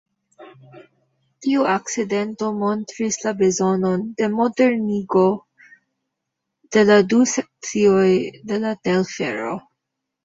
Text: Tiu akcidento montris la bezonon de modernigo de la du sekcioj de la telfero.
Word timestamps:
Tiu 1.47 1.65
akcidento 1.73 2.47
montris 2.61 3.19
la 3.25 3.33
bezonon 3.41 4.07
de 4.21 4.29
modernigo 4.37 5.27
de 6.79 6.87
la 6.91 6.99
du 7.13 7.23
sekcioj 7.37 8.11
de 8.53 8.63
la 8.65 8.77
telfero. 8.89 9.57